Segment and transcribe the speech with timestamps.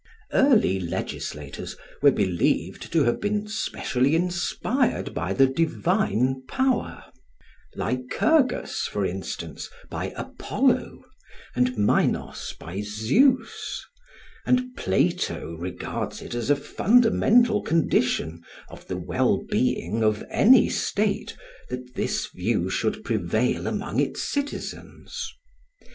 [0.33, 7.05] Early legislators were believed to have been specially inspired by the divine power
[7.75, 11.05] Lycurgus, for instance, by Apollo,
[11.55, 13.85] and Minos by Zeus;
[14.43, 21.37] and Plato regards it as a fundamental condition of the well being of any state
[21.69, 25.31] that this view should prevail among its citizens.